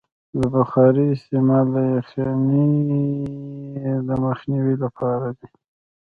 د 0.39 0.41
بخارۍ 0.55 1.07
استعمال 1.13 1.65
د 1.75 1.77
یخنۍ 1.97 2.73
د 4.07 4.09
مخنیوي 4.25 4.75
لپاره 4.83 5.27
دی. 5.37 5.49